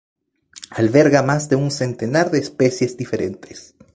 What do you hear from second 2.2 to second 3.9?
de especies diferentes.